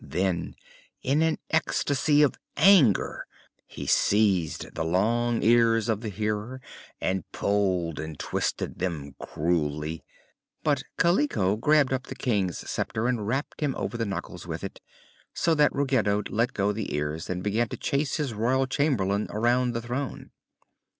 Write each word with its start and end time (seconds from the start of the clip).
Then, 0.03 0.55
in 1.03 1.21
an 1.21 1.37
ecstasy 1.51 2.23
of 2.23 2.33
anger 2.57 3.27
he 3.67 3.85
seized 3.85 4.73
the 4.73 4.83
long 4.83 5.43
ears 5.43 5.87
of 5.89 6.01
the 6.01 6.09
Hearer 6.09 6.59
and 6.99 7.31
pulled 7.31 7.99
and 7.99 8.17
twisted 8.17 8.79
them 8.79 9.13
cruelly; 9.19 10.03
but 10.63 10.81
Kaliko 10.97 11.55
grabbed 11.55 11.93
up 11.93 12.07
the 12.07 12.15
King's 12.15 12.67
sceptre 12.67 13.07
and 13.07 13.27
rapped 13.27 13.61
him 13.61 13.75
over 13.75 13.95
the 13.95 14.07
knuckles 14.07 14.47
with 14.47 14.63
it, 14.63 14.81
so 15.35 15.53
that 15.53 15.71
Ruggedo 15.71 16.23
let 16.29 16.53
go 16.53 16.71
the 16.71 16.95
ears 16.95 17.29
and 17.29 17.43
began 17.43 17.67
to 17.69 17.77
chase 17.77 18.17
his 18.17 18.33
Royal 18.33 18.65
Chamberlain 18.65 19.27
around 19.29 19.75
the 19.75 19.83
throne. 19.83 20.31